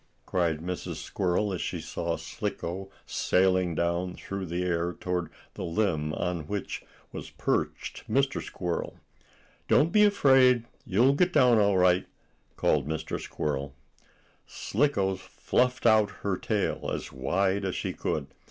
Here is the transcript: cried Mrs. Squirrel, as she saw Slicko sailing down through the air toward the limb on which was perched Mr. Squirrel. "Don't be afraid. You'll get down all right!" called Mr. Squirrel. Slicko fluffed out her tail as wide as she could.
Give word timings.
cried 0.25 0.61
Mrs. 0.61 0.95
Squirrel, 0.95 1.53
as 1.53 1.61
she 1.61 1.79
saw 1.79 2.17
Slicko 2.17 2.89
sailing 3.05 3.75
down 3.75 4.15
through 4.15 4.47
the 4.47 4.63
air 4.63 4.93
toward 4.93 5.29
the 5.53 5.63
limb 5.63 6.11
on 6.13 6.47
which 6.47 6.83
was 7.11 7.29
perched 7.29 8.09
Mr. 8.09 8.41
Squirrel. 8.41 8.99
"Don't 9.67 9.91
be 9.91 10.03
afraid. 10.03 10.65
You'll 10.87 11.13
get 11.13 11.31
down 11.31 11.59
all 11.59 11.77
right!" 11.77 12.07
called 12.55 12.87
Mr. 12.87 13.21
Squirrel. 13.21 13.75
Slicko 14.47 15.17
fluffed 15.17 15.85
out 15.85 16.09
her 16.25 16.35
tail 16.35 16.89
as 16.91 17.11
wide 17.13 17.63
as 17.63 17.75
she 17.75 17.93
could. 17.93 18.25